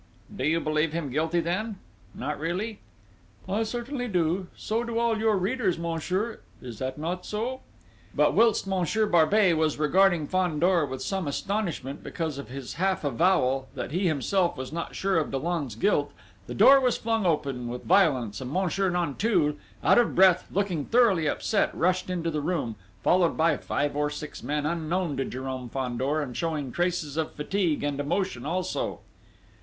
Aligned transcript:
"Do 0.35 0.43
you 0.43 0.59
believe 0.59 0.93
him 0.93 1.11
guilty 1.11 1.41
then?... 1.41 1.77
Not 2.15 2.39
really?" 2.39 2.79
"I 3.47 3.61
certainly 3.61 4.07
do!... 4.07 4.47
So 4.55 4.83
do 4.83 4.97
all 4.97 5.19
your 5.19 5.37
readers, 5.37 5.77
monsieur. 5.77 6.39
Is 6.59 6.79
that 6.79 6.97
not 6.97 7.23
so?" 7.23 7.61
But, 8.15 8.33
whilst 8.33 8.65
Monsieur 8.65 9.05
Barbey 9.05 9.53
was 9.53 9.77
regarding 9.77 10.25
Fandor 10.25 10.87
with 10.87 11.03
some 11.03 11.27
astonishment 11.27 12.01
because 12.03 12.39
of 12.39 12.47
his 12.49 12.73
half 12.73 13.03
avowal, 13.03 13.67
that 13.75 13.91
he 13.91 14.07
himself 14.07 14.57
was 14.57 14.71
not 14.73 14.95
sure 14.95 15.19
of 15.19 15.29
Dollon's 15.29 15.75
guilt, 15.75 16.11
the 16.47 16.55
door 16.55 16.79
was 16.79 16.97
flung 16.97 17.27
open 17.27 17.67
with 17.67 17.83
violence, 17.83 18.41
and 18.41 18.51
Monsieur 18.51 18.89
Nanteuil, 18.89 19.53
out 19.83 19.99
of 19.99 20.15
breath, 20.15 20.47
looking 20.51 20.83
thoroughly 20.85 21.29
upset, 21.29 21.69
rushed 21.75 22.09
into 22.09 22.31
the 22.31 22.41
room, 22.41 22.75
followed 23.03 23.37
by 23.37 23.55
five 23.55 23.95
or 23.95 24.09
six 24.09 24.41
men 24.41 24.65
unknown 24.65 25.15
to 25.17 25.25
Jérôme 25.25 25.69
Fandor, 25.69 26.21
and 26.23 26.35
showing 26.35 26.71
traces 26.71 27.17
of 27.17 27.33
fatigue 27.33 27.83
and 27.83 27.99
emotion 27.99 28.47
also. 28.47 29.01